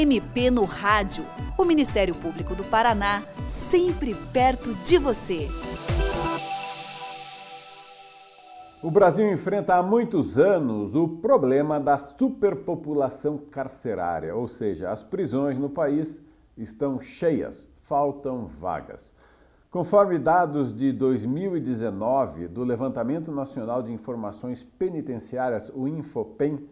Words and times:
MP 0.00 0.50
no 0.50 0.64
Rádio. 0.64 1.26
O 1.58 1.64
Ministério 1.64 2.14
Público 2.14 2.54
do 2.54 2.64
Paraná, 2.64 3.22
sempre 3.50 4.14
perto 4.32 4.72
de 4.76 4.96
você. 4.96 5.46
O 8.82 8.90
Brasil 8.90 9.30
enfrenta 9.30 9.74
há 9.74 9.82
muitos 9.82 10.38
anos 10.38 10.96
o 10.96 11.06
problema 11.06 11.78
da 11.78 11.98
superpopulação 11.98 13.36
carcerária, 13.36 14.34
ou 14.34 14.48
seja, 14.48 14.90
as 14.90 15.04
prisões 15.04 15.58
no 15.58 15.68
país 15.68 16.22
estão 16.56 16.98
cheias, 16.98 17.68
faltam 17.82 18.46
vagas. 18.58 19.14
Conforme 19.70 20.18
dados 20.18 20.74
de 20.74 20.92
2019 20.92 22.48
do 22.48 22.64
Levantamento 22.64 23.30
Nacional 23.30 23.82
de 23.82 23.92
Informações 23.92 24.64
Penitenciárias, 24.78 25.70
o 25.74 25.86
Infopem, 25.86 26.66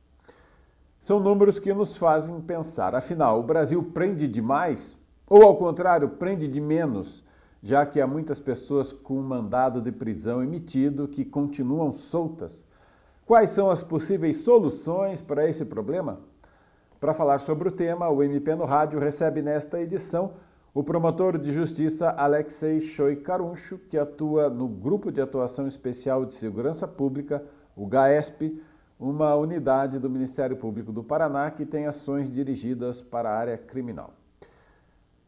São 1.00 1.20
números 1.20 1.58
que 1.60 1.74
nos 1.74 1.98
fazem 1.98 2.40
pensar, 2.42 2.94
afinal, 2.94 3.40
o 3.40 3.44
Brasil 3.44 3.82
prende 3.84 4.28
demais? 4.28 4.96
Ou, 5.28 5.42
ao 5.44 5.58
contrário, 5.58 6.10
prende 6.10 6.48
de 6.48 6.62
menos? 6.62 7.24
já 7.62 7.86
que 7.86 8.00
há 8.00 8.08
muitas 8.08 8.40
pessoas 8.40 8.92
com 8.92 9.22
mandado 9.22 9.82
de 9.82 9.92
prisão 9.92 10.42
emitido 10.42 11.08
que 11.08 11.26
continuam 11.26 11.92
soltas. 11.92 12.66
Quais 13.30 13.52
são 13.52 13.70
as 13.70 13.84
possíveis 13.84 14.38
soluções 14.38 15.22
para 15.22 15.48
esse 15.48 15.64
problema? 15.64 16.20
Para 17.00 17.14
falar 17.14 17.38
sobre 17.38 17.68
o 17.68 17.72
tema, 17.72 18.10
o 18.10 18.24
MP 18.24 18.56
no 18.56 18.66
Rádio 18.66 18.98
recebe 18.98 19.40
nesta 19.40 19.80
edição 19.80 20.34
o 20.74 20.84
promotor 20.84 21.38
de 21.38 21.52
justiça 21.52 22.10
Alexei 22.10 22.82
Choi 22.82 23.18
Caruncho, 23.18 23.78
que 23.78 24.00
atua 24.00 24.50
no 24.50 24.68
Grupo 24.68 25.12
de 25.12 25.22
Atuação 25.22 25.68
Especial 25.68 26.26
de 26.26 26.34
Segurança 26.34 26.88
Pública, 26.88 27.44
o 27.76 27.86
GAESP, 27.86 28.60
uma 29.00 29.36
unidade 29.36 30.00
do 30.00 30.10
Ministério 30.10 30.58
Público 30.58 30.92
do 30.92 31.04
Paraná 31.04 31.52
que 31.52 31.68
tem 31.68 31.86
ações 31.86 32.32
dirigidas 32.32 33.00
para 33.00 33.30
a 33.30 33.38
área 33.38 33.60
criminal. 33.60 34.12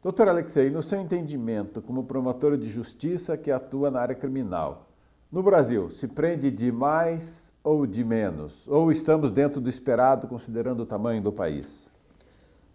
Doutor 0.02 0.28
Alexei, 0.28 0.72
no 0.72 0.82
seu 0.82 1.00
entendimento 1.00 1.84
como 1.84 2.06
promotor 2.06 2.58
de 2.58 2.68
justiça 2.68 3.38
que 3.38 3.52
atua 3.52 3.92
na 3.92 4.02
área 4.02 4.16
criminal, 4.16 4.91
no 5.32 5.42
Brasil, 5.42 5.90
se 5.90 6.08
prende 6.08 6.52
de 6.52 6.72
mais 6.72 7.54
ou 7.64 7.88
de 7.88 8.04
menos? 8.04 8.68
Ou 8.68 8.92
estamos 8.92 9.32
dentro 9.32 9.62
do 9.62 9.70
esperado, 9.70 10.28
considerando 10.28 10.82
o 10.82 10.86
tamanho 10.86 11.22
do 11.22 11.32
país? 11.32 11.90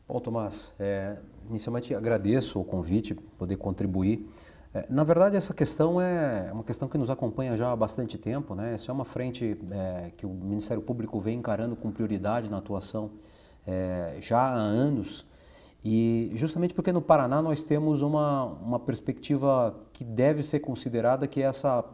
Bom, 0.09 0.19
Tomás, 0.21 0.73
é, 0.79 1.17
inicialmente 1.51 1.95
agradeço 1.95 2.61
o 2.61 2.65
convite, 2.65 3.15
poder 3.15 3.57
contribuir. 3.57 4.27
É, 4.73 4.87
na 4.89 5.05
verdade, 5.05 5.37
essa 5.37 5.53
questão 5.53 6.01
é 6.01 6.51
uma 6.53 6.63
questão 6.65 6.89
que 6.89 6.97
nos 6.97 7.11
acompanha 7.11 7.57
já 7.57 7.73
há 7.73 7.77
bastante 7.77 8.17
tempo. 8.17 8.55
Né? 8.55 8.75
Essa 8.75 8.91
é 8.91 8.95
uma 8.95 9.05
frente 9.05 9.59
é, 9.71 10.13
que 10.17 10.25
o 10.25 10.31
Ministério 10.31 10.83
Público 10.83 11.21
vem 11.21 11.39
encarando 11.39 11.77
com 11.77 11.91
prioridade 11.91 12.49
na 12.49 12.59
atuação 12.59 13.11
é, 13.67 14.17
já 14.21 14.39
há 14.39 14.55
anos. 14.55 15.27
E 15.85 16.31
justamente 16.35 16.75
porque 16.75 16.93
no 16.93 17.03
Paraná 17.03 17.43
nós 17.43 17.63
temos 17.63 18.03
uma, 18.03 18.45
uma 18.45 18.79
perspectiva 18.79 19.79
que 19.93 20.05
deve 20.05 20.43
ser 20.43 20.61
considerada 20.61 21.27
que 21.27 21.43
essa 21.43 21.85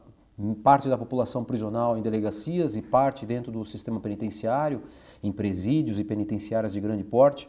parte 0.63 0.89
da 0.89 0.97
população 0.97 1.45
prisional 1.45 1.97
em 1.97 2.03
delegacias 2.03 2.75
e 2.77 2.83
parte 2.83 3.27
dentro 3.27 3.53
do 3.53 3.65
sistema 3.65 4.01
penitenciário, 4.01 4.83
em 5.23 5.31
presídios 5.31 5.99
e 5.99 6.05
penitenciárias 6.05 6.73
de 6.73 6.81
grande 6.81 7.05
porte. 7.05 7.49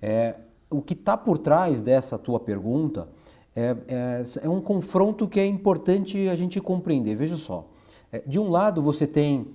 É, 0.00 0.36
o 0.70 0.80
que 0.80 0.94
está 0.94 1.16
por 1.16 1.38
trás 1.38 1.80
dessa 1.80 2.16
tua 2.18 2.38
pergunta 2.38 3.08
é, 3.54 3.76
é, 3.88 4.22
é, 4.42 4.48
um 4.48 4.60
confronto 4.60 5.26
que 5.26 5.40
é 5.40 5.46
importante 5.46 6.28
a 6.28 6.36
gente 6.36 6.60
compreender. 6.60 7.16
Veja 7.16 7.36
só, 7.36 7.66
é, 8.12 8.22
de 8.26 8.38
um 8.38 8.48
lado 8.48 8.80
você 8.80 9.06
tem 9.06 9.48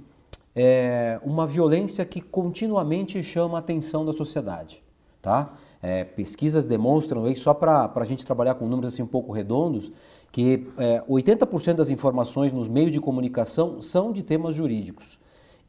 é, 0.54 1.20
uma 1.24 1.48
violência 1.48 2.04
que 2.06 2.20
continuamente 2.20 3.22
chama 3.24 3.58
a 3.58 3.60
atenção 3.60 4.06
da 4.06 4.14
sociedade, 4.14 4.84
tá? 5.22 5.54
É, 5.82 6.04
pesquisas 6.04 6.68
demonstram, 6.68 7.26
aí, 7.26 7.36
só 7.36 7.54
para 7.54 7.92
a 7.94 8.06
gente 8.06 8.26
trabalhar 8.26 8.56
com 8.56 8.68
números 8.68 8.94
assim 8.94 9.04
um 9.04 9.08
pouco 9.08 9.32
redondos, 9.32 9.92
que 10.36 10.68
é, 10.78 11.02
80% 11.08 11.76
das 11.76 11.90
informações 11.90 12.52
nos 12.52 12.68
meios 12.68 12.92
de 12.92 13.00
comunicação 13.00 13.82
são 13.82 14.12
de 14.12 14.22
temas 14.22 14.54
jurídicos. 14.54 15.18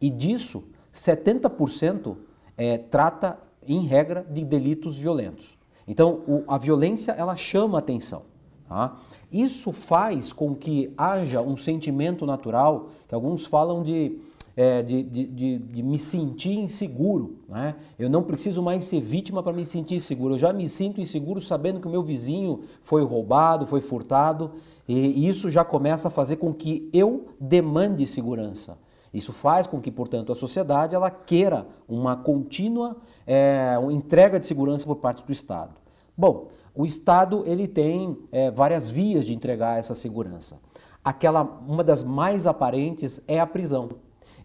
E 0.00 0.10
disso, 0.10 0.64
70% 0.92 2.16
é, 2.56 2.76
trata, 2.76 3.38
em 3.64 3.86
regra, 3.86 4.26
de 4.28 4.44
delitos 4.44 4.98
violentos. 4.98 5.56
Então, 5.86 6.20
o, 6.26 6.42
a 6.48 6.58
violência, 6.58 7.12
ela 7.12 7.36
chama 7.36 7.78
atenção. 7.78 8.22
Tá? 8.68 8.96
Isso 9.30 9.70
faz 9.70 10.32
com 10.32 10.52
que 10.52 10.92
haja 10.98 11.40
um 11.40 11.56
sentimento 11.56 12.26
natural, 12.26 12.88
que 13.06 13.14
alguns 13.14 13.46
falam 13.46 13.84
de 13.84 14.18
é, 14.56 14.82
de, 14.82 15.02
de, 15.02 15.26
de, 15.26 15.58
de, 15.58 15.82
me 15.82 15.98
sentir 15.98 16.58
inseguro. 16.58 17.36
Né? 17.48 17.74
Eu 17.98 18.08
não 18.08 18.22
preciso 18.22 18.62
mais 18.62 18.86
ser 18.86 19.00
vítima 19.00 19.42
para 19.42 19.52
me 19.52 19.64
sentir 19.64 20.00
seguro. 20.00 20.34
Eu 20.34 20.38
já 20.38 20.52
me 20.52 20.66
sinto 20.66 21.00
inseguro 21.00 21.40
sabendo 21.40 21.78
que 21.78 21.86
o 21.86 21.90
meu 21.90 22.02
vizinho 22.02 22.62
foi 22.80 23.04
roubado, 23.04 23.66
foi 23.66 23.82
furtado, 23.82 24.52
e 24.88 25.28
isso 25.28 25.50
já 25.50 25.64
começa 25.64 26.08
a 26.08 26.10
fazer 26.10 26.36
com 26.36 26.54
que 26.54 26.88
eu 26.92 27.26
demande 27.38 28.06
segurança. 28.06 28.78
Isso 29.12 29.32
faz 29.32 29.66
com 29.66 29.80
que, 29.80 29.90
portanto, 29.90 30.32
a 30.32 30.34
sociedade 30.34 30.94
ela 30.94 31.10
queira 31.10 31.66
uma 31.88 32.16
contínua 32.16 32.96
é, 33.26 33.76
uma 33.78 33.92
entrega 33.92 34.38
de 34.38 34.46
segurança 34.46 34.86
por 34.86 34.96
parte 34.96 35.24
do 35.24 35.32
Estado. 35.32 35.72
Bom, 36.16 36.48
o 36.74 36.86
Estado 36.86 37.42
ele 37.46 37.66
tem 37.66 38.16
é, 38.30 38.50
várias 38.50 38.88
vias 38.88 39.26
de 39.26 39.34
entregar 39.34 39.78
essa 39.78 39.94
segurança. 39.94 40.60
Aquela, 41.04 41.42
uma 41.42 41.82
das 41.82 42.02
mais 42.02 42.46
aparentes 42.46 43.20
é 43.26 43.40
a 43.40 43.46
prisão. 43.46 43.88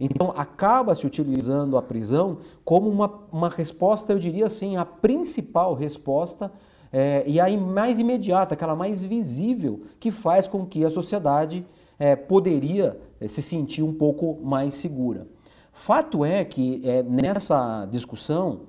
Então, 0.03 0.33
acaba 0.35 0.95
se 0.95 1.05
utilizando 1.05 1.77
a 1.77 1.81
prisão 1.81 2.39
como 2.65 2.89
uma, 2.89 3.19
uma 3.31 3.49
resposta, 3.49 4.11
eu 4.11 4.17
diria 4.17 4.47
assim, 4.47 4.75
a 4.75 4.83
principal 4.83 5.75
resposta 5.75 6.51
é, 6.91 7.23
e 7.27 7.39
a 7.39 7.47
mais 7.55 7.99
imediata, 7.99 8.55
aquela 8.55 8.75
mais 8.75 9.03
visível, 9.03 9.83
que 9.99 10.09
faz 10.09 10.47
com 10.47 10.65
que 10.65 10.83
a 10.83 10.89
sociedade 10.89 11.63
é, 11.99 12.15
poderia 12.15 12.99
é, 13.19 13.27
se 13.27 13.43
sentir 13.43 13.83
um 13.83 13.93
pouco 13.93 14.39
mais 14.43 14.73
segura. 14.73 15.27
Fato 15.71 16.25
é 16.25 16.43
que 16.43 16.81
nessa 17.05 17.85
discussão 17.85 18.61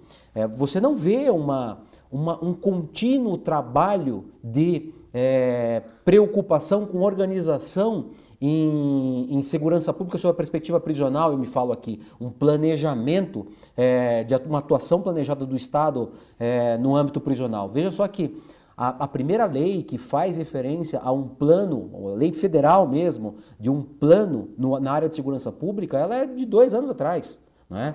você 0.54 0.80
não 0.80 0.94
vê 0.94 1.28
uma, 1.30 1.80
uma, 2.12 2.44
um 2.44 2.54
contínuo 2.54 3.36
trabalho 3.36 4.26
de 4.42 4.94
é, 5.12 5.82
preocupação 6.04 6.86
com 6.86 7.00
organização 7.00 8.10
em, 8.40 9.28
em, 9.30 9.42
segurança 9.42 9.92
pública 9.92 10.18
sob 10.18 10.32
a 10.32 10.36
perspectiva 10.36 10.80
prisional, 10.80 11.30
eu 11.30 11.38
me 11.38 11.46
falo 11.46 11.72
aqui, 11.72 12.00
um 12.20 12.30
planejamento, 12.30 13.46
é, 13.76 14.24
de 14.24 14.34
uma 14.46 14.58
atuação 14.58 15.00
planejada 15.00 15.46
do 15.46 15.54
Estado 15.54 16.12
é, 16.38 16.76
no 16.78 16.96
âmbito 16.96 17.20
prisional. 17.20 17.68
Veja 17.68 17.92
só 17.92 18.06
que 18.08 18.36
a, 18.76 19.04
a, 19.04 19.08
primeira 19.08 19.44
lei 19.44 19.82
que 19.82 19.98
faz 19.98 20.38
referência 20.38 20.98
a 21.00 21.12
um 21.12 21.28
plano, 21.28 21.90
a 22.08 22.14
lei 22.14 22.32
federal 22.32 22.88
mesmo, 22.88 23.36
de 23.60 23.70
um 23.70 23.82
plano 23.82 24.50
no, 24.58 24.80
na 24.80 24.92
área 24.92 25.08
de 25.08 25.14
segurança 25.14 25.52
pública, 25.52 25.98
ela 25.98 26.16
é 26.16 26.26
de 26.26 26.44
dois 26.44 26.74
anos 26.74 26.90
atrás. 26.90 27.38
Não 27.70 27.78
é? 27.78 27.94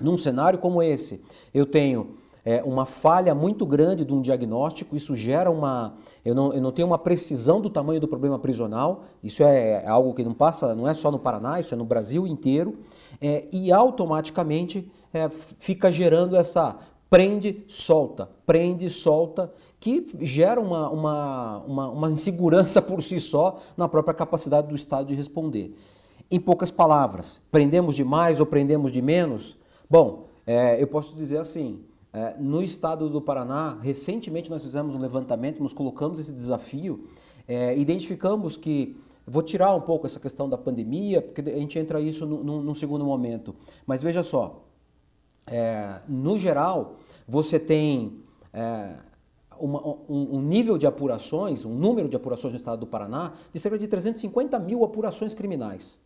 Num 0.00 0.18
cenário 0.18 0.58
como 0.58 0.82
esse, 0.82 1.22
eu 1.54 1.64
tenho 1.64 2.16
é, 2.44 2.62
uma 2.64 2.84
falha 2.84 3.34
muito 3.34 3.64
grande 3.64 4.04
de 4.04 4.12
um 4.12 4.20
diagnóstico, 4.20 4.96
isso 4.96 5.14
gera 5.14 5.50
uma. 5.50 5.94
Eu 6.24 6.34
não, 6.34 6.52
eu 6.52 6.60
não 6.60 6.72
tenho 6.72 6.88
uma 6.88 6.98
precisão 6.98 7.60
do 7.60 7.70
tamanho 7.70 8.00
do 8.00 8.08
problema 8.08 8.38
prisional, 8.38 9.04
isso 9.22 9.42
é, 9.44 9.84
é 9.84 9.88
algo 9.88 10.12
que 10.12 10.24
não 10.24 10.34
passa, 10.34 10.74
não 10.74 10.88
é 10.88 10.94
só 10.94 11.10
no 11.10 11.18
Paraná, 11.18 11.60
isso 11.60 11.72
é 11.72 11.76
no 11.76 11.84
Brasil 11.84 12.26
inteiro, 12.26 12.78
é, 13.20 13.46
e 13.52 13.70
automaticamente 13.70 14.90
é, 15.14 15.28
fica 15.28 15.92
gerando 15.92 16.36
essa 16.36 16.76
prende, 17.08 17.62
solta, 17.68 18.28
prende, 18.44 18.88
solta, 18.90 19.52
que 19.78 20.06
gera 20.20 20.60
uma, 20.60 20.88
uma, 20.88 21.58
uma, 21.58 21.90
uma 21.90 22.10
insegurança 22.10 22.80
por 22.80 23.02
si 23.02 23.20
só 23.20 23.60
na 23.76 23.88
própria 23.88 24.14
capacidade 24.14 24.66
do 24.66 24.74
Estado 24.74 25.08
de 25.08 25.14
responder. 25.14 25.76
Em 26.30 26.40
poucas 26.40 26.70
palavras, 26.70 27.40
prendemos 27.50 27.94
de 27.94 28.02
mais 28.02 28.40
ou 28.40 28.46
prendemos 28.46 28.90
de 28.90 29.02
menos? 29.02 29.58
Bom, 29.88 30.28
é, 30.46 30.82
eu 30.82 30.86
posso 30.86 31.14
dizer 31.14 31.36
assim, 31.36 31.80
é, 32.12 32.36
no 32.38 32.62
estado 32.62 33.08
do 33.08 33.22
Paraná, 33.22 33.78
recentemente 33.80 34.50
nós 34.50 34.62
fizemos 34.62 34.94
um 34.94 34.98
levantamento, 34.98 35.62
nos 35.62 35.72
colocamos 35.72 36.20
esse 36.20 36.32
desafio, 36.32 37.08
é, 37.48 37.76
identificamos 37.76 38.56
que, 38.56 39.00
vou 39.26 39.42
tirar 39.42 39.74
um 39.74 39.80
pouco 39.80 40.06
essa 40.06 40.20
questão 40.20 40.48
da 40.48 40.58
pandemia, 40.58 41.22
porque 41.22 41.40
a 41.40 41.56
gente 41.56 41.78
entra 41.78 42.00
isso 42.00 42.26
num, 42.26 42.74
segundo 42.74 43.04
momento, 43.04 43.54
mas 43.86 44.02
veja 44.02 44.22
só, 44.22 44.62
é, 45.46 46.00
no 46.06 46.38
geral, 46.38 46.96
você 47.26 47.58
tem 47.58 48.20
é, 48.52 48.94
uma, 49.58 49.80
um, 49.86 50.36
um, 50.36 50.42
nível 50.42 50.76
de 50.76 50.86
apurações, 50.86 51.64
um 51.64 51.74
número 51.74 52.10
de 52.10 52.16
apurações 52.16 52.52
no 52.52 52.58
estado 52.58 52.80
do 52.80 52.86
Paraná, 52.86 53.32
de 53.50 53.58
cerca 53.58 53.78
de 53.78 53.88
350 53.88 54.58
mil 54.58 54.84
apurações 54.84 55.32
criminais. 55.32 55.98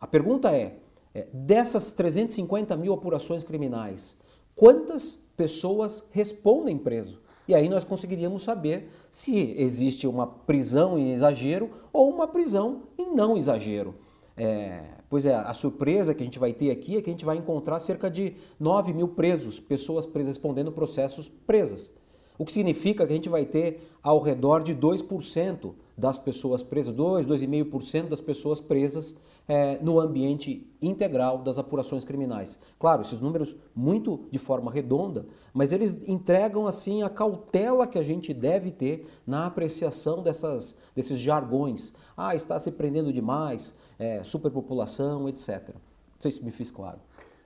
A 0.00 0.06
pergunta 0.06 0.54
é, 0.54 0.78
é 1.12 1.26
dessas 1.32 1.92
350 1.92 2.76
mil 2.76 2.92
apurações 2.92 3.42
criminais, 3.42 4.16
quantas 4.54 5.23
pessoas 5.36 6.02
respondem 6.10 6.78
preso. 6.78 7.20
E 7.46 7.54
aí 7.54 7.68
nós 7.68 7.84
conseguiríamos 7.84 8.42
saber 8.42 8.88
se 9.10 9.54
existe 9.58 10.06
uma 10.06 10.26
prisão 10.26 10.98
em 10.98 11.12
exagero 11.12 11.70
ou 11.92 12.10
uma 12.10 12.26
prisão 12.26 12.84
em 12.96 13.14
não 13.14 13.36
exagero. 13.36 13.94
É, 14.36 14.82
pois 15.08 15.26
é, 15.26 15.34
a 15.34 15.52
surpresa 15.54 16.14
que 16.14 16.22
a 16.22 16.26
gente 16.26 16.38
vai 16.38 16.52
ter 16.52 16.70
aqui 16.70 16.96
é 16.96 17.02
que 17.02 17.10
a 17.10 17.12
gente 17.12 17.24
vai 17.24 17.36
encontrar 17.36 17.78
cerca 17.80 18.10
de 18.10 18.34
9 18.58 18.92
mil 18.92 19.08
presos, 19.08 19.60
pessoas 19.60 20.06
presas 20.06 20.36
respondendo 20.36 20.72
processos 20.72 21.28
presas. 21.46 21.92
O 22.36 22.44
que 22.44 22.52
significa 22.52 23.06
que 23.06 23.12
a 23.12 23.16
gente 23.16 23.28
vai 23.28 23.44
ter 23.44 23.88
ao 24.02 24.20
redor 24.20 24.62
de 24.62 24.74
2% 24.74 25.74
das 25.96 26.18
pessoas 26.18 26.62
presas, 26.62 26.92
2, 26.94 27.26
2,5% 27.26 28.08
das 28.08 28.20
pessoas 28.20 28.60
presas 28.60 29.14
é, 29.48 29.78
no 29.80 30.00
ambiente 30.00 30.66
integral 30.80 31.38
das 31.38 31.58
apurações 31.58 32.04
criminais. 32.04 32.58
Claro, 32.78 33.02
esses 33.02 33.20
números 33.20 33.56
muito 33.74 34.26
de 34.30 34.38
forma 34.38 34.70
redonda, 34.70 35.26
mas 35.52 35.72
eles 35.72 35.96
entregam 36.06 36.66
assim 36.66 37.02
a 37.02 37.10
cautela 37.10 37.86
que 37.86 37.98
a 37.98 38.02
gente 38.02 38.32
deve 38.32 38.70
ter 38.70 39.06
na 39.26 39.46
apreciação 39.46 40.22
dessas, 40.22 40.76
desses 40.94 41.18
jargões. 41.18 41.92
Ah, 42.16 42.34
está 42.34 42.58
se 42.58 42.70
prendendo 42.70 43.12
demais, 43.12 43.74
é, 43.98 44.22
superpopulação, 44.24 45.28
etc. 45.28 45.68
Não 45.68 46.20
sei 46.20 46.32
se 46.32 46.44
me 46.44 46.50
fiz 46.50 46.70
claro. 46.70 46.98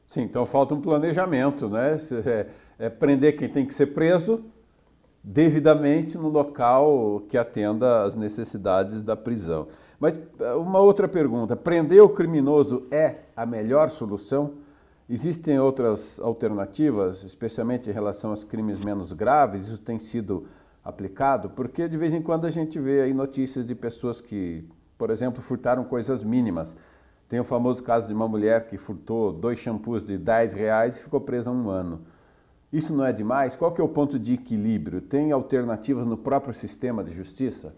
Sim, 0.07 0.23
então 0.23 0.47
falta 0.47 0.75
um 0.75 0.81
planejamento, 0.81 1.69
né? 1.69 1.97
É, 2.25 2.47
é 2.87 2.89
prender 2.89 3.37
quem 3.37 3.49
tem 3.49 3.67
que 3.67 3.75
ser 3.75 3.89
preso 3.89 4.45
devidamente 5.23 6.17
no 6.17 6.29
local 6.29 7.23
que 7.29 7.37
atenda 7.37 8.03
às 8.05 8.17
necessidades 8.17 9.03
da 9.03 9.17
prisão. 9.17 9.67
Mas 9.99 10.15
eh, 10.41 10.55
uma 10.55 10.79
outra 10.79 11.09
pergunta: 11.09 11.57
prender 11.57 12.03
o 12.03 12.09
criminoso 12.09 12.87
é 12.91 13.17
a 13.37 13.45
melhor 13.45 13.91
solução? 13.91 14.55
Existem 15.09 15.59
outras 15.59 16.21
alternativas, 16.21 17.23
especialmente 17.25 17.89
em 17.89 17.93
relação 17.93 18.31
aos 18.31 18.45
crimes 18.45 18.79
menos 18.85 19.13
graves? 19.13 19.69
Isso 19.69 19.83
tem 19.83 19.99
sido 19.99 20.47
aplicado? 20.85 21.49
Porque 21.51 21.89
de 21.89 21.97
vez 21.97 22.13
em 22.13 22.21
quando 22.21 22.47
a 22.47 22.51
gente 22.51 22.79
vê 22.79 23.01
aí 23.01 23.15
notícias 23.15 23.67
de 23.67 23.75
pessoas 23.75 24.21
que, 24.21 24.65
por 24.99 25.11
exemplo, 25.11 25.41
furtaram 25.41 25.83
coisas 25.85 26.23
mínimas. 26.23 26.77
Tem 27.27 27.41
o 27.41 27.45
famoso 27.45 27.83
caso 27.83 28.09
de 28.09 28.15
uma 28.15 28.27
mulher 28.27 28.67
que 28.67 28.79
furtou 28.79 29.33
dois 29.33 29.59
shampoos 29.59 30.03
de 30.03 30.17
10 30.17 30.55
reais 30.55 30.97
e 30.97 31.03
ficou 31.03 31.21
presa 31.21 31.51
um 31.51 31.69
ano. 31.69 32.01
Isso 32.73 32.95
não 32.95 33.05
é 33.05 33.13
demais? 33.13 33.57
Qual 33.57 33.73
que 33.73 33.81
é 33.81 33.85
o 33.85 33.89
ponto 33.89 34.19
de 34.19 34.35
equilíbrio? 34.35 35.01
Tem 35.01 35.33
alternativas 35.33 36.07
no 36.07 36.19
próprio 36.19 36.53
sistema 36.53 37.03
de 37.03 37.15
justiça? 37.15 37.75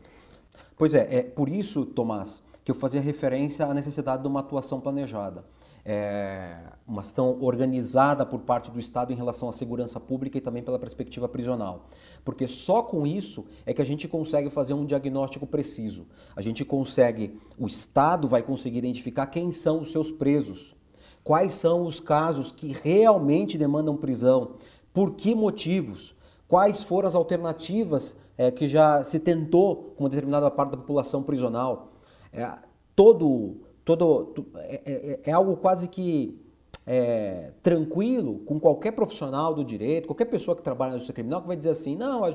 Pois 0.77 0.95
é, 0.95 1.19
é 1.19 1.23
por 1.23 1.49
isso, 1.49 1.87
Tomás, 1.87 2.43
que 2.65 2.71
eu 2.71 2.75
fazia 2.75 3.01
referência 3.01 3.67
à 3.67 3.73
necessidade 3.73 4.23
de 4.23 4.29
uma 4.29 4.41
atuação 4.41 4.81
planejada. 4.81 5.45
É 5.85 6.57
uma 6.87 7.03
ação 7.03 7.39
organizada 7.41 8.27
por 8.27 8.41
parte 8.41 8.71
do 8.71 8.79
Estado 8.79 9.13
em 9.13 9.17
relação 9.17 9.49
à 9.49 9.53
segurança 9.53 10.01
pública 10.01 10.37
e 10.37 10.41
também 10.41 10.63
pela 10.63 10.79
perspectiva 10.79 11.29
prisional. 11.29 11.87
Porque 12.25 12.49
só 12.49 12.83
com 12.83 13.07
isso 13.07 13.47
é 13.65 13.73
que 13.73 13.81
a 13.81 13.85
gente 13.85 14.09
consegue 14.09 14.51
fazer 14.51 14.75
um 14.75 14.85
diagnóstico 14.85 15.47
preciso. 15.47 16.07
A 16.35 16.43
gente 16.43 16.65
consegue, 16.65 17.39
o 17.57 17.67
Estado 17.67 18.27
vai 18.27 18.43
conseguir 18.43 18.79
identificar 18.79 19.27
quem 19.27 19.53
são 19.53 19.81
os 19.81 19.93
seus 19.93 20.11
presos, 20.11 20.75
quais 21.23 21.55
são 21.55 21.87
os 21.87 22.01
casos 22.01 22.51
que 22.51 22.73
realmente 22.73 23.57
demandam 23.57 23.97
prisão, 23.97 24.57
por 24.93 25.15
que 25.15 25.35
motivos, 25.35 26.15
quais 26.49 26.83
foram 26.83 27.07
as 27.07 27.15
alternativas 27.15 28.17
é, 28.37 28.51
que 28.51 28.69
já 28.69 29.05
se 29.05 29.21
tentou 29.21 29.93
com 29.97 30.05
uma 30.05 30.11
determinada 30.11 30.51
parte 30.51 30.71
da 30.71 30.79
população 30.79 31.23
prisional. 31.23 31.93
É, 32.33 32.51
todo, 32.97 33.59
todo 33.85 34.47
é, 34.57 34.75
é, 34.75 34.93
é, 34.93 35.21
é 35.27 35.33
algo 35.33 35.57
quase 35.59 35.89
que 35.89 36.41
é, 36.87 37.53
tranquilo 37.63 38.39
com 38.47 38.59
qualquer 38.59 38.93
profissional 38.93 39.55
do 39.55 39.63
direito, 39.63 40.07
qualquer 40.07 40.25
pessoa 40.25 40.57
que 40.57 40.63
trabalha 40.63 40.93
na 40.93 40.97
justiça 40.97 41.13
criminal 41.13 41.43
que 41.43 41.49
vai 41.49 41.57
dizer 41.57 41.71
assim, 41.71 41.95
não, 41.97 42.25
a, 42.25 42.31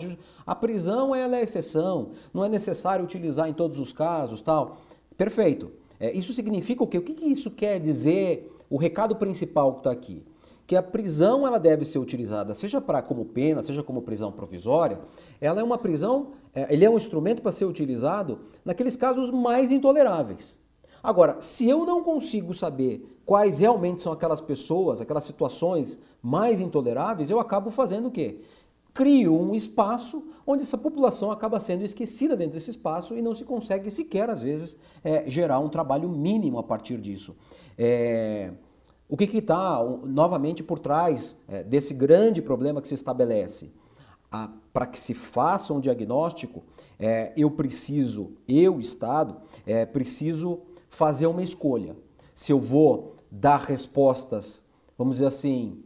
a 0.46 0.56
prisão 0.56 1.16
ela 1.16 1.38
é 1.38 1.42
exceção, 1.42 2.12
não 2.32 2.46
é 2.46 2.50
necessário 2.50 3.04
utilizar 3.04 3.50
em 3.50 3.54
todos 3.54 3.80
os 3.80 3.92
casos, 3.92 4.42
tal. 4.42 4.78
Perfeito. 5.18 5.72
Isso 6.14 6.34
significa 6.34 6.84
o 6.84 6.88
quê? 6.88 6.98
O 7.00 7.02
que, 7.02 7.14
que 7.14 7.26
isso 7.26 7.50
quer 7.50 7.80
dizer? 7.80 8.52
O 8.70 8.78
recado 8.78 9.16
principal 9.16 9.74
que 9.74 9.80
está 9.80 9.92
aqui 9.92 10.24
que 10.68 10.76
a 10.76 10.82
prisão 10.82 11.46
ela 11.46 11.60
deve 11.60 11.86
ser 11.86 12.00
utilizada, 12.00 12.54
seja 12.54 12.82
para 12.82 13.02
como 13.02 13.26
pena, 13.26 13.64
seja 13.64 13.84
como 13.84 14.02
prisão 14.02 14.32
provisória, 14.32 15.00
ela 15.40 15.62
é 15.62 15.64
uma 15.64 15.78
prisão, 15.78 16.32
é, 16.54 16.74
ele 16.74 16.84
é 16.84 16.90
um 16.90 16.98
instrumento 16.98 17.42
para 17.42 17.52
ser 17.52 17.66
utilizado 17.66 18.40
naqueles 18.64 18.96
casos 18.96 19.30
mais 19.30 19.72
intoleráveis. 19.72 20.58
Agora, 21.04 21.40
se 21.40 21.70
eu 21.70 21.86
não 21.86 22.02
consigo 22.02 22.52
saber 22.52 23.20
quais 23.26 23.60
realmente 23.60 24.02
são 24.02 24.12
aquelas 24.12 24.42
pessoas, 24.42 25.02
aquelas 25.02 25.24
situações 25.24 26.00
mais 26.22 26.60
intoleráveis, 26.60 27.30
eu 27.30 27.40
acabo 27.40 27.70
fazendo 27.70 28.08
o 28.08 28.12
quê? 28.12 28.42
Crio 28.92 29.40
um 29.40 29.54
espaço 29.54 30.24
onde 30.48 30.64
essa 30.64 30.78
população 30.78 31.30
acaba 31.30 31.60
sendo 31.60 31.84
esquecida 31.84 32.36
dentro 32.36 32.54
desse 32.54 32.72
espaço 32.72 33.16
e 33.16 33.22
não 33.22 33.36
se 33.36 33.44
consegue 33.44 33.92
sequer, 33.92 34.30
às 34.32 34.42
vezes, 34.42 34.78
é, 35.04 35.30
gerar 35.30 35.60
um 35.60 35.70
trabalho 35.70 36.10
mínimo 36.10 36.58
a 36.58 36.64
partir 36.64 36.98
disso. 36.98 37.36
É, 37.78 38.52
o 39.08 39.16
que 39.16 39.26
está 39.38 39.84
novamente 40.04 40.64
por 40.64 40.80
trás 40.80 41.38
é, 41.48 41.64
desse 41.64 41.94
grande 41.94 42.42
problema 42.42 42.82
que 42.82 42.88
se 42.88 42.96
estabelece? 42.96 43.72
Para 44.74 44.88
que 44.88 45.00
se 45.00 45.14
faça 45.14 45.74
um 45.74 45.80
diagnóstico, 45.80 46.64
é, 47.00 47.32
eu 47.38 47.52
preciso, 47.52 48.34
eu, 48.48 48.80
Estado, 48.80 49.38
é, 49.66 49.86
preciso 49.86 50.62
fazer 50.90 51.28
uma 51.28 51.44
escolha. 51.44 51.96
Se 52.34 52.52
eu 52.52 52.60
vou 52.60 53.16
dar 53.32 53.62
respostas, 53.62 54.62
vamos 54.98 55.18
dizer 55.18 55.28
assim, 55.28 55.84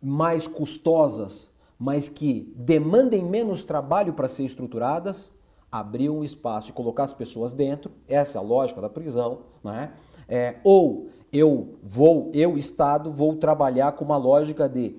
mais 0.00 0.46
custosas, 0.46 1.50
mas 1.78 2.08
que 2.08 2.52
demandem 2.56 3.24
menos 3.24 3.64
trabalho 3.64 4.12
para 4.12 4.28
ser 4.28 4.44
estruturadas, 4.44 5.32
abrir 5.70 6.08
um 6.08 6.22
espaço 6.22 6.70
e 6.70 6.72
colocar 6.72 7.04
as 7.04 7.12
pessoas 7.12 7.52
dentro, 7.52 7.90
essa 8.06 8.38
é 8.38 8.40
a 8.40 8.44
lógica 8.44 8.80
da 8.80 8.88
prisão, 8.88 9.40
né? 9.62 9.92
É, 10.28 10.56
ou 10.62 11.10
eu 11.34 11.78
vou, 11.82 12.30
eu, 12.32 12.56
Estado, 12.56 13.10
vou 13.10 13.34
trabalhar 13.34 13.90
com 13.92 14.04
uma 14.04 14.16
lógica 14.16 14.68
de 14.68 14.94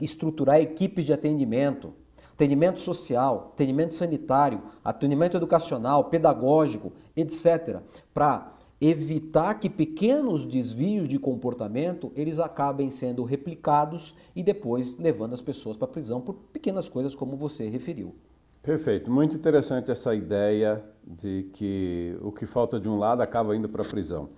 estruturar 0.00 0.58
equipes 0.58 1.04
de 1.04 1.12
atendimento, 1.12 1.92
atendimento 2.32 2.80
social, 2.80 3.50
atendimento 3.52 3.92
sanitário, 3.92 4.62
atendimento 4.82 5.36
educacional, 5.36 6.04
pedagógico, 6.04 6.90
etc., 7.14 7.80
para 8.14 8.54
evitar 8.80 9.54
que 9.60 9.68
pequenos 9.68 10.46
desvios 10.46 11.06
de 11.06 11.18
comportamento 11.18 12.10
eles 12.16 12.38
acabem 12.38 12.90
sendo 12.90 13.22
replicados 13.22 14.14
e 14.34 14.42
depois 14.42 14.96
levando 14.98 15.34
as 15.34 15.42
pessoas 15.42 15.76
para 15.76 15.86
a 15.86 15.90
prisão 15.90 16.20
por 16.20 16.34
pequenas 16.34 16.88
coisas 16.88 17.14
como 17.14 17.36
você 17.36 17.68
referiu. 17.68 18.14
Perfeito, 18.62 19.10
muito 19.10 19.36
interessante 19.36 19.90
essa 19.90 20.14
ideia 20.14 20.82
de 21.06 21.50
que 21.52 22.16
o 22.22 22.32
que 22.32 22.46
falta 22.46 22.80
de 22.80 22.88
um 22.88 22.96
lado 22.96 23.20
acaba 23.20 23.54
indo 23.54 23.68
para 23.68 23.82
a 23.82 23.86
prisão. 23.86 24.30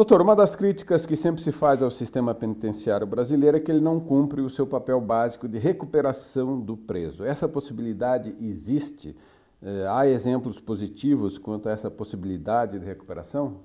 Doutor, 0.00 0.22
uma 0.22 0.34
das 0.34 0.56
críticas 0.56 1.04
que 1.04 1.14
sempre 1.14 1.42
se 1.42 1.52
faz 1.52 1.82
ao 1.82 1.90
sistema 1.90 2.34
penitenciário 2.34 3.06
brasileiro 3.06 3.58
é 3.58 3.60
que 3.60 3.70
ele 3.70 3.82
não 3.82 4.00
cumpre 4.00 4.40
o 4.40 4.48
seu 4.48 4.66
papel 4.66 4.98
básico 4.98 5.46
de 5.46 5.58
recuperação 5.58 6.58
do 6.58 6.74
preso. 6.74 7.22
Essa 7.22 7.46
possibilidade 7.46 8.34
existe? 8.40 9.14
É, 9.62 9.86
há 9.90 10.06
exemplos 10.06 10.58
positivos 10.58 11.36
quanto 11.36 11.68
a 11.68 11.72
essa 11.72 11.90
possibilidade 11.90 12.78
de 12.78 12.86
recuperação? 12.86 13.56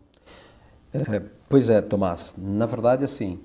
É, 0.94 1.22
pois 1.48 1.70
é, 1.70 1.82
Tomás. 1.82 2.36
Na 2.38 2.66
verdade, 2.66 3.06
assim, 3.06 3.40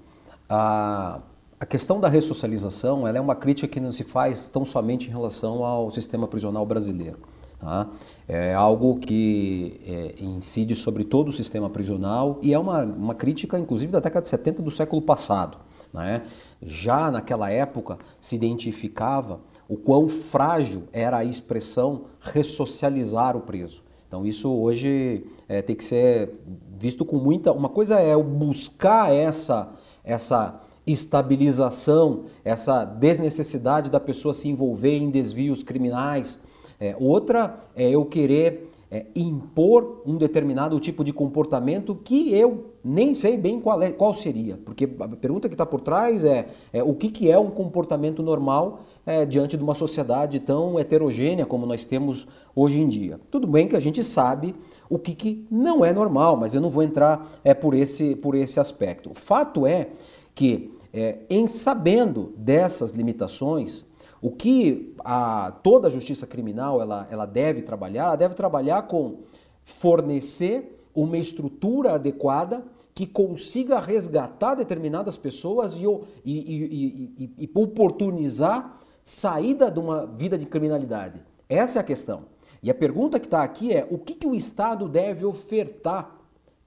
a, 0.49 1.21
a 1.61 1.67
questão 1.67 2.01
da 2.01 2.09
ressocialização 2.09 3.07
é 3.07 3.21
uma 3.21 3.37
crítica 3.37 3.69
que 3.69 3.79
não 3.79 3.93
se 3.93 4.03
faz 4.03 4.49
tão 4.49 4.65
somente 4.65 5.07
em 5.07 5.13
relação 5.13 5.65
ao 5.65 5.93
sistema 5.93 6.27
prisional 6.27 6.67
brasileiro. 6.67 7.21
Tá? 7.61 7.89
É 8.27 8.55
algo 8.55 8.99
que 8.99 9.81
é, 9.87 10.25
incide 10.25 10.75
sobre 10.75 11.05
todo 11.05 11.29
o 11.29 11.33
sistema 11.33 11.69
prisional 11.69 12.39
e 12.41 12.55
é 12.55 12.59
uma, 12.59 12.85
uma 12.85 13.15
crítica, 13.15 13.59
inclusive, 13.59 13.93
da 13.93 14.01
década 14.01 14.23
de 14.23 14.29
70 14.29 14.63
do 14.63 14.71
século 14.71 15.03
passado. 15.03 15.59
Né? 15.93 16.23
Já 16.63 17.11
naquela 17.11 17.51
época 17.51 17.99
se 18.19 18.35
identificava 18.35 19.41
o 19.69 19.77
quão 19.77 20.09
frágil 20.09 20.85
era 20.93 21.19
a 21.19 21.25
expressão 21.25 22.07
ressocializar 22.21 23.37
o 23.37 23.43
preso. 23.43 23.83
Então 24.09 24.27
isso 24.27 24.51
hoje 24.51 25.25
é, 25.49 25.61
tem 25.63 25.77
que 25.77 25.85
ser 25.85 26.41
visto 26.79 27.05
com 27.05 27.17
muita. 27.17 27.53
Uma 27.53 27.69
coisa 27.69 28.01
é 28.01 28.17
o 28.17 28.25
buscar 28.25 29.13
essa 29.13 29.73
essa 30.03 30.61
estabilização, 30.87 32.25
essa 32.45 32.85
desnecessidade 32.85 33.91
da 33.91 34.01
pessoa 34.01 34.35
se 34.35 34.49
envolver 34.49 34.97
em 34.97 35.11
desvios 35.11 35.63
criminais, 35.63 36.41
é, 36.81 36.97
outra 36.99 37.61
é 37.77 37.91
eu 37.91 38.05
querer 38.07 38.71
é, 38.91 39.07
impor 39.15 40.03
um 40.05 40.17
determinado 40.17 40.81
tipo 40.81 41.05
de 41.05 41.13
comportamento 41.13 41.95
que 41.95 42.35
eu 42.35 42.71
nem 42.83 43.15
sei 43.15 43.37
bem 43.37 43.61
qual, 43.61 43.81
é, 43.81 43.93
qual 43.93 44.13
seria. 44.13 44.57
Porque 44.57 44.89
a 44.99 45.09
pergunta 45.09 45.49
que 45.49 45.55
está 45.55 45.65
por 45.65 45.81
trás 45.81 46.25
é, 46.25 46.49
é, 46.73 46.83
o 46.83 46.95
que, 46.95 47.09
que 47.09 47.31
é 47.31 47.39
um 47.39 47.51
comportamento 47.51 48.23
normal 48.23 48.81
é, 49.07 49.25
diante 49.25 49.57
de 49.57 49.63
uma 49.63 49.75
sociedade 49.75 50.41
tão 50.41 50.79
heterogênea 50.79 51.47
como 51.47 51.67
nós 51.67 51.85
temos 51.85 52.27
hoje 52.57 52.81
em 52.81 52.89
dia. 52.89 53.21
Tudo 53.31 53.47
bem 53.47 53.69
que 53.69 53.77
a 53.77 53.81
gente 53.81 54.03
sabe 54.03 54.57
o 54.89 54.99
que, 54.99 55.15
que 55.15 55.47
não 55.49 55.85
é 55.85 55.93
normal, 55.93 56.37
mas 56.37 56.53
eu 56.53 56.61
não 56.61 56.71
vou 56.71 56.83
entrar 56.83 57.31
é, 57.45 57.55
por, 57.55 57.75
esse, 57.75 58.17
por 58.17 58.35
esse 58.35 58.59
aspecto. 58.59 59.11
O 59.11 59.15
fato 59.15 59.67
é 59.67 59.91
que 60.35 60.75
é, 60.93 61.19
em 61.31 61.47
sabendo 61.47 62.33
dessas 62.37 62.93
limitações, 62.93 63.85
o 64.23 64.31
que 64.31 64.95
a, 65.05 65.53
toda 65.63 65.89
a 65.89 65.91
justiça 65.91 66.27
criminal 66.27 66.81
ela, 66.81 67.07
ela 67.11 67.27
deve 67.27 67.63
trabalhar, 67.63 68.05
ela 68.05 68.17
deve 68.17 68.35
trabalhar 68.35 68.83
com 68.83 69.21
fornecer 69.65 70.85
uma 70.95 71.17
estrutura 71.17 71.93
adequada 71.95 72.65
que 72.95 73.07
consiga 73.07 73.81
resgatar 73.81 74.57
determinadas 74.57 75.17
pessoas 75.17 75.75
e, 75.75 75.85
e, 76.25 77.15
e, 77.19 77.35
e, 77.39 77.51
oportunizar 77.55 78.79
saída 79.03 79.71
de 79.71 79.79
uma 79.79 80.07
vida 80.07 80.37
de 80.37 80.45
criminalidade. 80.45 81.23
Essa 81.49 81.79
é 81.79 81.81
a 81.81 81.85
questão. 81.85 82.25
E 82.63 82.71
a 82.71 82.75
pergunta 82.75 83.19
que 83.19 83.27
está 83.27 83.43
aqui 83.43 83.73
é: 83.73 83.87
o 83.91 83.97
que, 83.97 84.15
que 84.15 84.27
o 84.27 84.35
Estado 84.35 84.89
deve 84.89 85.25
ofertar 85.25 86.17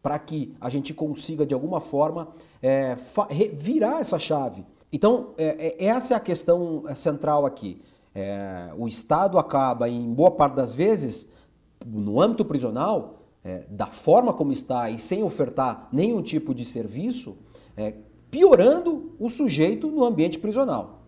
para 0.01 0.17
que 0.17 0.55
a 0.59 0.69
gente 0.69 0.93
consiga, 0.93 1.45
de 1.45 1.53
alguma 1.53 1.79
forma, 1.79 2.29
é, 2.61 2.97
virar 3.53 4.01
essa 4.01 4.17
chave? 4.17 4.65
Então, 4.93 5.33
é, 5.39 5.75
é, 5.79 5.85
essa 5.87 6.13
é 6.13 6.17
a 6.17 6.19
questão 6.19 6.83
é, 6.87 6.93
central 6.93 7.47
aqui. 7.47 7.81
É, 8.13 8.71
o 8.77 8.87
Estado 8.87 9.39
acaba, 9.39 9.89
em 9.89 10.13
boa 10.13 10.29
parte 10.29 10.53
das 10.53 10.75
vezes, 10.75 11.31
no 11.83 12.21
âmbito 12.21 12.45
prisional, 12.45 13.23
é, 13.43 13.63
da 13.67 13.87
forma 13.87 14.31
como 14.33 14.51
está 14.51 14.91
e 14.91 14.99
sem 14.99 15.23
ofertar 15.23 15.89
nenhum 15.91 16.21
tipo 16.21 16.53
de 16.53 16.63
serviço, 16.63 17.35
é, 17.75 17.95
piorando 18.29 19.15
o 19.19 19.29
sujeito 19.29 19.87
no 19.87 20.03
ambiente 20.03 20.37
prisional. 20.37 21.01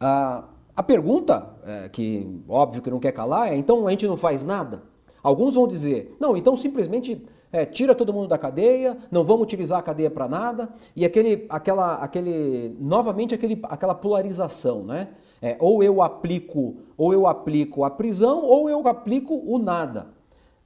Ah, 0.00 0.44
a 0.74 0.82
pergunta, 0.82 1.54
é, 1.66 1.88
que 1.90 2.26
óbvio 2.48 2.80
que 2.80 2.90
não 2.90 2.98
quer 2.98 3.12
calar, 3.12 3.52
é: 3.52 3.56
então 3.56 3.86
a 3.86 3.90
gente 3.90 4.06
não 4.06 4.16
faz 4.16 4.46
nada? 4.46 4.82
Alguns 5.22 5.54
vão 5.54 5.68
dizer: 5.68 6.16
não, 6.18 6.36
então 6.38 6.56
simplesmente 6.56 7.22
é, 7.52 7.64
tira 7.64 7.94
todo 7.94 8.12
mundo 8.12 8.28
da 8.28 8.38
cadeia, 8.38 8.96
não 9.10 9.24
vamos 9.24 9.42
utilizar 9.42 9.78
a 9.78 9.82
cadeia 9.82 10.10
para 10.10 10.28
nada, 10.28 10.68
e 10.94 11.04
aquele, 11.04 11.46
aquela, 11.48 11.94
aquele, 11.96 12.76
novamente 12.80 13.34
aquele, 13.34 13.58
aquela 13.64 13.94
polarização, 13.94 14.84
né? 14.84 15.08
É, 15.42 15.56
ou 15.58 15.82
eu 15.82 16.02
aplico, 16.02 16.76
ou 16.98 17.14
eu 17.14 17.26
aplico 17.26 17.82
a 17.82 17.90
prisão, 17.90 18.44
ou 18.44 18.68
eu 18.68 18.86
aplico 18.86 19.34
o 19.34 19.58
nada. 19.58 20.08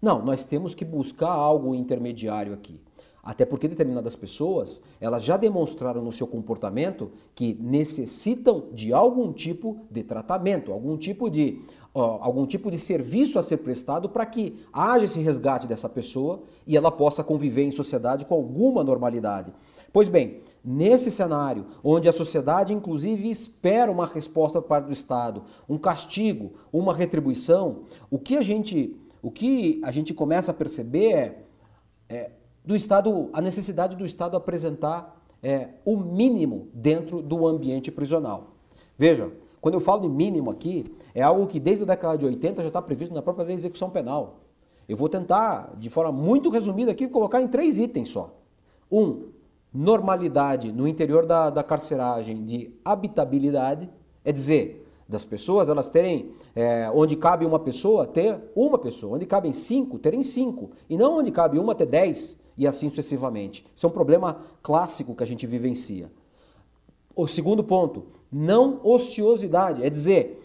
Não, 0.02 0.22
nós 0.22 0.44
temos 0.44 0.74
que 0.74 0.84
buscar 0.84 1.30
algo 1.30 1.74
intermediário 1.74 2.52
aqui. 2.52 2.80
Até 3.24 3.46
porque 3.46 3.66
determinadas 3.66 4.14
pessoas, 4.14 4.82
elas 5.00 5.24
já 5.24 5.38
demonstraram 5.38 6.02
no 6.02 6.12
seu 6.12 6.26
comportamento 6.26 7.10
que 7.34 7.56
necessitam 7.58 8.66
de 8.70 8.92
algum 8.92 9.32
tipo 9.32 9.78
de 9.90 10.02
tratamento, 10.02 10.70
algum 10.70 10.94
tipo 10.98 11.30
de, 11.30 11.62
algum 11.94 12.44
tipo 12.44 12.70
de 12.70 12.76
serviço 12.76 13.38
a 13.38 13.42
ser 13.42 13.58
prestado 13.58 14.10
para 14.10 14.26
que 14.26 14.60
haja 14.70 15.06
esse 15.06 15.20
resgate 15.20 15.66
dessa 15.66 15.88
pessoa 15.88 16.42
e 16.66 16.76
ela 16.76 16.90
possa 16.90 17.24
conviver 17.24 17.62
em 17.62 17.70
sociedade 17.70 18.26
com 18.26 18.34
alguma 18.34 18.84
normalidade. 18.84 19.54
Pois 19.90 20.08
bem, 20.08 20.42
nesse 20.62 21.10
cenário, 21.10 21.64
onde 21.82 22.08
a 22.08 22.12
sociedade 22.12 22.74
inclusive 22.74 23.30
espera 23.30 23.90
uma 23.90 24.06
resposta 24.06 24.60
por 24.60 24.68
parte 24.68 24.86
do 24.86 24.92
Estado, 24.92 25.44
um 25.66 25.78
castigo, 25.78 26.52
uma 26.70 26.92
retribuição, 26.92 27.84
o 28.10 28.18
que 28.18 28.36
a 28.36 28.42
gente 28.42 29.00
o 29.22 29.30
que 29.30 29.80
a 29.82 29.90
gente 29.90 30.12
começa 30.12 30.50
a 30.50 30.54
perceber 30.54 31.14
é, 31.14 31.46
é 32.10 32.30
do 32.64 32.74
Estado, 32.74 33.28
a 33.32 33.40
necessidade 33.40 33.96
do 33.96 34.04
Estado 34.04 34.36
apresentar 34.36 35.20
é, 35.42 35.70
o 35.84 35.96
mínimo 35.96 36.68
dentro 36.72 37.20
do 37.20 37.46
ambiente 37.46 37.90
prisional. 37.90 38.54
Veja, 38.96 39.30
quando 39.60 39.74
eu 39.74 39.80
falo 39.80 40.02
de 40.02 40.08
mínimo 40.08 40.50
aqui, 40.50 40.84
é 41.14 41.22
algo 41.22 41.46
que 41.46 41.60
desde 41.60 41.84
a 41.84 41.86
década 41.86 42.16
de 42.16 42.24
80 42.26 42.62
já 42.62 42.68
está 42.68 42.80
previsto 42.80 43.14
na 43.14 43.22
própria 43.22 43.44
lei 43.44 43.54
de 43.54 43.60
execução 43.60 43.90
penal. 43.90 44.40
Eu 44.88 44.96
vou 44.96 45.08
tentar, 45.08 45.74
de 45.78 45.90
forma 45.90 46.12
muito 46.12 46.50
resumida 46.50 46.90
aqui, 46.90 47.08
colocar 47.08 47.40
em 47.40 47.48
três 47.48 47.78
itens 47.78 48.08
só. 48.08 48.34
Um, 48.90 49.28
normalidade 49.72 50.72
no 50.72 50.86
interior 50.86 51.26
da, 51.26 51.50
da 51.50 51.62
carceragem 51.62 52.44
de 52.44 52.72
habitabilidade, 52.84 53.90
é 54.24 54.30
dizer, 54.30 54.86
das 55.08 55.24
pessoas, 55.24 55.68
elas 55.68 55.90
terem, 55.90 56.30
é, 56.54 56.90
onde 56.94 57.16
cabe 57.16 57.44
uma 57.44 57.58
pessoa, 57.58 58.06
ter 58.06 58.38
uma 58.54 58.78
pessoa, 58.78 59.16
onde 59.16 59.26
cabem 59.26 59.52
cinco, 59.52 59.98
terem 59.98 60.22
cinco, 60.22 60.70
e 60.88 60.96
não 60.96 61.18
onde 61.18 61.30
cabe 61.30 61.58
uma, 61.58 61.74
ter 61.74 61.86
dez, 61.86 62.38
e 62.56 62.66
assim 62.66 62.88
sucessivamente. 62.88 63.64
Isso 63.74 63.86
é 63.86 63.88
um 63.88 63.92
problema 63.92 64.40
clássico 64.62 65.14
que 65.14 65.22
a 65.22 65.26
gente 65.26 65.46
vivencia. 65.46 66.10
O 67.14 67.26
segundo 67.26 67.62
ponto, 67.62 68.06
não 68.30 68.80
ociosidade, 68.82 69.84
é 69.84 69.90
dizer, 69.90 70.44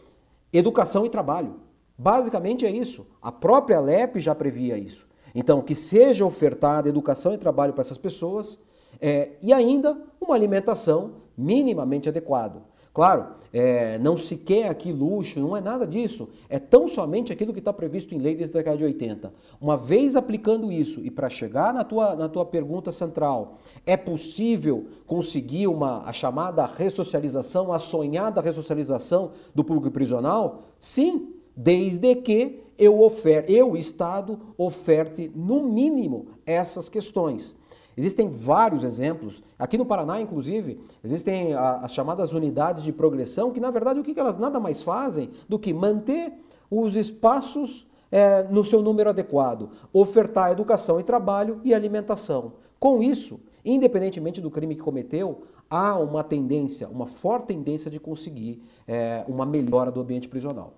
educação 0.54 1.06
e 1.06 1.10
trabalho. 1.10 1.56
Basicamente 1.98 2.66
é 2.66 2.72
isso. 2.72 3.06
A 3.22 3.32
própria 3.32 3.80
LEP 3.80 4.20
já 4.20 4.34
previa 4.34 4.78
isso. 4.78 5.08
Então, 5.34 5.62
que 5.62 5.76
seja 5.76 6.26
ofertada 6.26 6.90
educação 6.90 7.34
e 7.34 7.38
trabalho 7.38 7.74
para 7.74 7.82
essas 7.82 7.98
pessoas 7.98 8.60
é, 9.02 9.32
e 9.42 9.54
ainda 9.54 9.98
uma 10.20 10.36
alimentação 10.36 11.14
minimamente 11.38 12.10
adequada. 12.10 12.62
Claro, 13.00 13.28
é, 13.54 13.98
não 14.00 14.18
se 14.18 14.36
quer 14.36 14.68
aqui 14.68 14.92
luxo, 14.92 15.40
não 15.40 15.56
é 15.56 15.62
nada 15.62 15.88
disso. 15.88 16.28
É 16.50 16.60
tão 16.60 16.86
somente 16.86 17.32
aquilo 17.32 17.54
que 17.54 17.60
está 17.60 17.72
previsto 17.72 18.14
em 18.14 18.18
lei 18.18 18.36
desde 18.36 18.54
a 18.54 18.60
década 18.60 18.76
de 18.76 18.84
80. 18.84 19.32
Uma 19.62 19.78
vez 19.78 20.18
aplicando 20.18 20.70
isso, 20.70 21.00
e 21.00 21.10
para 21.10 21.30
chegar 21.30 21.74
na 21.74 21.86
tua, 21.86 22.14
na 22.14 22.28
tua 22.28 22.46
pergunta 22.46 22.92
central, 22.92 23.60
é 23.86 23.96
possível 23.96 24.88
conseguir 25.08 25.68
uma, 25.68 26.02
a 26.02 26.12
chamada 26.12 26.66
ressocialização, 26.66 27.72
a 27.72 27.80
sonhada 27.80 28.42
ressocialização 28.42 29.32
do 29.56 29.64
público 29.64 29.92
prisional? 29.92 30.64
Sim, 30.78 31.36
desde 31.56 32.14
que 32.16 32.60
eu, 32.78 33.00
ofer, 33.00 33.46
eu 33.48 33.78
Estado, 33.78 34.38
oferte 34.58 35.32
no 35.34 35.64
mínimo 35.64 36.28
essas 36.46 36.90
questões. 36.90 37.56
Existem 38.00 38.30
vários 38.30 38.86
exemplos. 38.86 39.44
Aqui 39.58 39.78
no 39.78 39.86
Paraná, 39.86 40.22
inclusive, 40.22 40.80
existem 41.04 41.54
as 41.54 41.92
chamadas 41.92 42.32
unidades 42.34 42.82
de 42.82 42.94
progressão, 42.94 43.52
que 43.52 43.60
na 43.60 43.70
verdade 43.70 44.00
o 44.00 44.04
que 44.04 44.18
elas 44.18 44.38
nada 44.38 44.58
mais 44.58 44.82
fazem 44.82 45.32
do 45.50 45.60
que 45.60 45.74
manter 45.74 46.32
os 46.72 46.96
espaços 46.96 47.92
é, 48.10 48.44
no 48.44 48.64
seu 48.64 48.82
número 48.82 49.10
adequado, 49.10 49.70
ofertar 49.92 50.50
educação 50.50 50.98
e 50.98 51.04
trabalho 51.04 51.60
e 51.62 51.74
alimentação. 51.74 52.54
Com 52.80 53.04
isso, 53.04 53.42
independentemente 53.66 54.40
do 54.40 54.50
crime 54.50 54.76
que 54.76 54.82
cometeu, 54.82 55.44
há 55.70 56.00
uma 56.00 56.24
tendência, 56.24 56.88
uma 56.88 57.06
forte 57.06 57.48
tendência 57.48 57.92
de 57.92 58.00
conseguir 58.00 58.64
é, 58.88 59.26
uma 59.28 59.46
melhora 59.46 59.92
do 59.92 60.00
ambiente 60.00 60.30
prisional. 60.30 60.74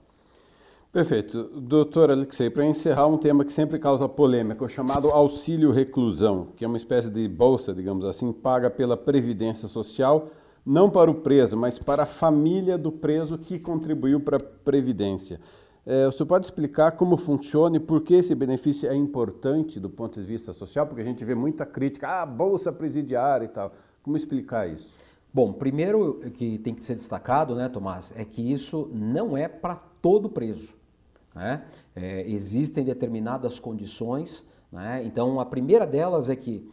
Perfeito. 0.92 1.44
Doutor 1.62 2.12
Alexei, 2.12 2.50
para 2.50 2.66
encerrar 2.66 3.08
um 3.08 3.18
tema 3.18 3.46
que 3.46 3.54
sempre 3.54 3.80
causa 3.80 4.10
polêmica, 4.10 4.66
o 4.66 4.68
chamado 4.68 5.08
auxílio 5.08 5.72
reclusão, 5.72 6.50
que 6.54 6.66
é 6.66 6.68
uma 6.68 6.76
espécie 6.76 7.10
de 7.10 7.26
bolsa, 7.30 7.74
digamos 7.74 8.04
assim, 8.04 8.34
paga 8.34 8.70
pela 8.70 8.98
Previdência 8.98 9.70
Social, 9.70 10.28
não 10.66 10.90
para 10.90 11.10
o 11.10 11.16
preso, 11.16 11.56
mas 11.56 11.80
para 11.80 12.04
a 12.04 12.06
família 12.06 12.78
do 12.78 12.92
preso 12.92 13.38
que 13.38 13.58
contribuiu 13.58 14.20
para 14.20 14.36
a 14.36 14.40
Previdência. 14.42 15.40
É, 15.86 16.06
o 16.06 16.12
senhor 16.12 16.28
pode 16.28 16.46
explicar 16.46 16.92
como 16.92 17.16
funciona 17.16 17.78
e 17.78 17.80
por 17.80 18.02
que 18.02 18.16
esse 18.16 18.36
benefício 18.36 18.90
é 18.90 18.94
importante 18.94 19.80
do 19.80 19.90
ponto 19.90 20.20
de 20.20 20.28
vista 20.28 20.52
social? 20.52 20.86
Porque 20.86 21.02
a 21.02 21.06
gente 21.06 21.24
vê 21.24 21.34
muita 21.34 21.66
crítica, 21.66 22.22
ah, 22.22 22.26
bolsa 22.26 22.70
presidiária 22.70 23.46
e 23.46 23.48
tal. 23.50 23.72
Como 24.04 24.18
explicar 24.18 24.68
isso? 24.68 24.90
Bom, 25.34 25.54
primeiro 25.54 26.20
que 26.34 26.58
tem 26.58 26.76
que 26.76 26.84
ser 26.84 26.96
destacado, 26.96 27.56
né, 27.56 27.70
Tomás, 27.70 28.14
é 28.18 28.26
que 28.26 28.42
isso 28.42 28.90
não 28.94 29.38
é 29.38 29.48
para 29.48 29.78
todo 30.02 30.28
preso. 30.30 30.81
Né? 31.34 31.64
É, 31.96 32.30
existem 32.30 32.84
determinadas 32.84 33.60
condições, 33.60 34.46
né? 34.72 35.02
então 35.06 35.40
a 35.40 35.46
primeira 35.46 35.88
delas 35.88 36.30
é 36.30 36.36
que 36.36 36.70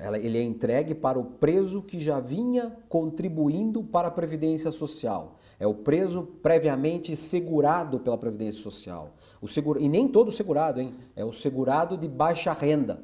ela, 0.00 0.18
ele 0.18 0.36
é 0.36 0.42
entregue 0.42 0.94
para 0.94 1.18
o 1.18 1.24
preso 1.24 1.80
que 1.82 1.98
já 2.00 2.20
vinha 2.20 2.76
contribuindo 2.88 3.82
para 3.82 4.08
a 4.08 4.10
Previdência 4.10 4.70
Social. 4.70 5.38
É 5.58 5.66
o 5.66 5.74
preso 5.74 6.22
previamente 6.42 7.16
segurado 7.16 7.98
pela 7.98 8.18
Previdência 8.18 8.62
Social. 8.62 9.14
O 9.40 9.48
segura, 9.48 9.80
e 9.80 9.88
nem 9.88 10.06
todo 10.06 10.30
segurado, 10.30 10.80
hein? 10.80 10.94
é 11.16 11.24
o 11.24 11.32
segurado 11.32 11.96
de 11.96 12.06
baixa 12.06 12.52
renda. 12.52 13.02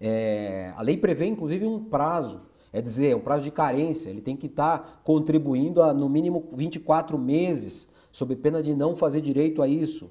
É, 0.00 0.72
a 0.76 0.82
lei 0.82 0.96
prevê 0.96 1.26
inclusive 1.26 1.66
um 1.66 1.84
prazo, 1.84 2.42
é 2.72 2.80
dizer, 2.80 3.16
um 3.16 3.20
prazo 3.20 3.44
de 3.44 3.50
carência, 3.50 4.08
ele 4.08 4.20
tem 4.20 4.36
que 4.36 4.46
estar 4.46 5.02
contribuindo 5.04 5.82
a 5.82 5.92
no 5.92 6.08
mínimo 6.08 6.48
24 6.52 7.18
meses, 7.18 7.88
sob 8.12 8.34
pena 8.36 8.62
de 8.62 8.74
não 8.74 8.94
fazer 8.94 9.20
direito 9.20 9.60
a 9.60 9.68
isso. 9.68 10.10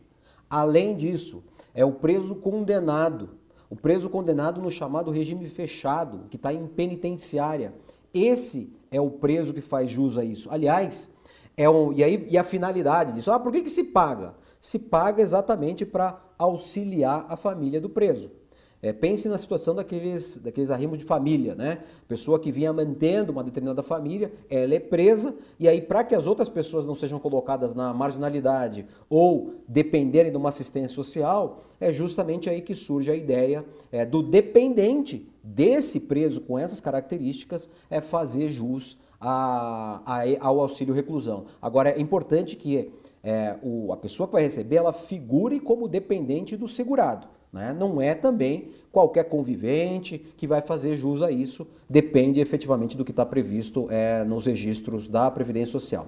Além 0.50 0.96
disso, 0.96 1.44
é 1.74 1.86
o 1.86 1.94
preso 1.94 2.36
condenado, 2.36 3.29
o 3.70 3.75
preso 3.75 4.10
condenado 4.10 4.62
no 4.62 4.72
chamado 4.72 5.12
regime 5.12 5.48
fechado, 5.48 6.25
que 6.29 6.38
está 6.38 6.51
em 6.51 6.65
penitenciária. 6.65 7.75
Esse 8.13 8.74
é 8.89 9.00
o 9.00 9.12
preso 9.12 9.53
que 9.53 9.62
faz 9.62 9.91
jus 9.91 10.18
a 10.18 10.24
isso. 10.24 10.50
Aliás, 10.51 11.12
é 11.56 11.70
um, 11.70 11.94
e, 11.94 12.03
aí, 12.03 12.27
e 12.29 12.38
a 12.38 12.44
finalidade 12.44 13.13
disso? 13.13 13.32
Ah, 13.32 13.39
por 13.39 13.51
que, 13.51 13.62
que 13.62 13.70
se 13.70 13.84
paga? 13.84 14.34
Se 14.60 14.79
paga 14.79 15.22
exatamente 15.22 15.86
para 15.86 16.20
auxiliar 16.38 17.25
a 17.29 17.36
família 17.36 17.79
do 17.79 17.89
preso. 17.89 18.32
É, 18.82 18.94
pense 18.94 19.28
na 19.28 19.38
situação 19.38 19.76
daqueles, 19.76 20.38
daqueles 20.38 20.72
arrimos 20.72 20.98
de 20.98 21.04
família, 21.04 21.54
né? 21.54 21.80
Pessoa 22.08 22.40
que 22.40 22.50
vinha 22.50 22.72
mantendo 22.72 23.32
uma 23.32 23.44
determinada 23.44 23.84
família, 23.84 24.32
ela 24.50 24.74
é 24.74 24.80
presa, 24.80 25.36
e 25.60 25.68
aí, 25.68 25.82
para 25.82 26.04
que 26.04 26.16
as 26.16 26.26
outras 26.26 26.48
pessoas 26.48 26.86
não 26.86 26.96
sejam 26.96 27.20
colocadas 27.20 27.76
na 27.76 27.94
marginalidade 27.94 28.86
ou 29.10 29.56
dependerem 29.68 30.32
de 30.32 30.38
uma 30.38 30.48
assistência 30.48 30.96
social, 30.96 31.60
é 31.80 31.92
justamente 31.92 32.50
aí 32.50 32.62
que 32.62 32.74
surge 32.74 33.12
a 33.12 33.16
ideia 33.16 33.66
é, 33.92 34.06
do 34.06 34.24
dependente 34.24 35.30
desse 35.44 36.00
preso 36.00 36.42
com 36.42 36.58
essas 36.58 36.80
características 36.80 37.70
é 37.90 38.00
fazer 38.00 38.50
jus 38.50 38.98
a, 39.20 40.02
a, 40.06 40.22
ao 40.40 40.62
auxílio 40.62 40.94
reclusão. 40.94 41.46
Agora, 41.62 41.90
é 41.90 42.00
importante 42.00 42.56
que 42.56 42.90
é, 43.22 43.58
o, 43.62 43.92
a 43.92 43.98
pessoa 43.98 44.28
que 44.28 44.34
vai 44.34 44.44
receber, 44.44 44.78
ela 44.78 44.94
figure 44.94 45.60
como 45.60 45.88
dependente 45.88 46.56
do 46.56 46.68
segurado. 46.68 47.28
Né? 47.51 47.75
Não 47.77 48.01
é 48.01 48.13
também 48.13 48.70
qualquer 48.91 49.25
convivente 49.25 50.18
que 50.38 50.48
vai 50.48 50.62
fazer 50.62 50.98
jus 50.98 51.22
a 51.22 51.29
isso, 51.32 51.68
depende 51.89 52.39
efetivamente 52.39 52.98
do 52.98 53.06
que 53.06 53.12
está 53.12 53.25
previsto 53.25 53.88
é, 53.89 54.24
nos 54.24 54.46
registros 54.46 55.08
da 55.08 55.29
Previdência 55.29 55.72
Social. 55.72 56.08